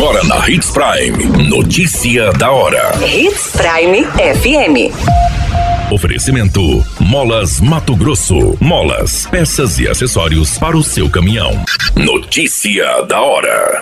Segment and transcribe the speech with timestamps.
[0.00, 1.46] Agora na Hits Prime.
[1.46, 2.90] Notícia da hora.
[3.06, 5.92] Hits Prime FM.
[5.92, 8.56] Oferecimento: Molas Mato Grosso.
[8.58, 11.50] Molas, peças e acessórios para o seu caminhão.
[11.94, 13.78] Notícia da hora.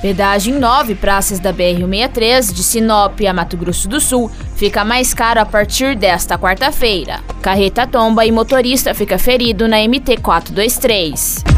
[0.00, 5.12] Pedágio em nove praças da BR-163 de Sinop a Mato Grosso do Sul fica mais
[5.12, 7.20] caro a partir desta quarta-feira.
[7.42, 11.52] Carreta tomba e motorista fica ferido na MT-423.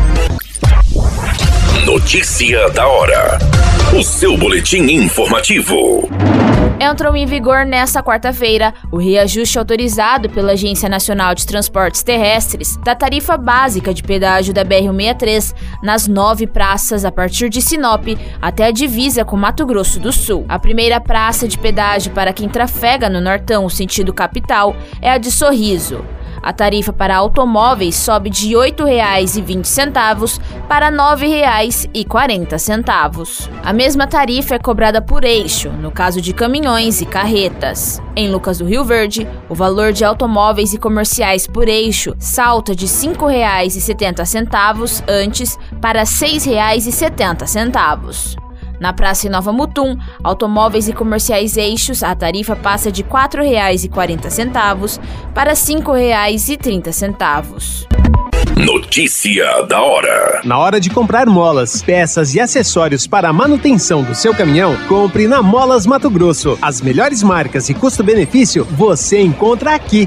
[1.83, 3.39] Notícia da hora.
[3.95, 6.09] O seu boletim informativo.
[6.81, 12.95] Entrou em vigor nesta quarta-feira o reajuste autorizado pela Agência Nacional de Transportes Terrestres da
[12.95, 18.07] tarifa básica de pedágio da BR-163 nas nove praças a partir de Sinop
[18.41, 20.47] até a divisa com Mato Grosso do Sul.
[20.49, 25.31] A primeira praça de pedágio para quem trafega no Nortão, sentido capital, é a de
[25.31, 26.03] Sorriso.
[26.45, 33.49] A tarifa para automóveis sobe de R$ 8,20 para R$ 9,40.
[33.65, 38.03] A mesma tarifa é cobrada por eixo, no caso de caminhões e carretas.
[38.15, 42.85] Em Lucas do Rio Verde, o valor de automóveis e comerciais por eixo salta de
[42.85, 48.44] R$ 5,70 antes para R$ 6,70.
[48.85, 55.01] Na Praça Nova Mutum, automóveis e comerciais eixos, a tarifa passa de R$ 4,40
[55.33, 57.87] para R$ 5,30.
[58.59, 60.43] Notícia da hora.
[60.45, 65.27] Na hora de comprar molas, peças e acessórios para a manutenção do seu caminhão, compre
[65.27, 66.59] na Molas Mato Grosso.
[66.61, 70.07] As melhores marcas e custo-benefício você encontra aqui.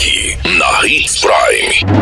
[0.00, 1.92] Aqui na Hits Prime.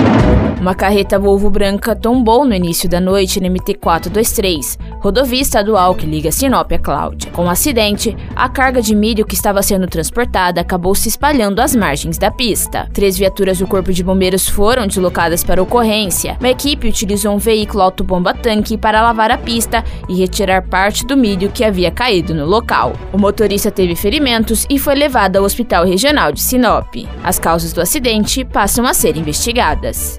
[0.61, 6.31] Uma carreta Volvo branca tombou no início da noite na MT-423, rodovia estadual que liga
[6.33, 7.31] Sinop a Cláudia.
[7.33, 11.61] Com o um acidente, a carga de milho que estava sendo transportada acabou se espalhando
[11.61, 12.89] às margens da pista.
[12.93, 16.37] Três viaturas do Corpo de Bombeiros foram deslocadas para a ocorrência.
[16.41, 21.51] Uma equipe utilizou um veículo autobomba-tanque para lavar a pista e retirar parte do milho
[21.51, 22.93] que havia caído no local.
[23.13, 26.95] O motorista teve ferimentos e foi levado ao Hospital Regional de Sinop.
[27.23, 30.19] As causas do acidente passam a ser investigadas.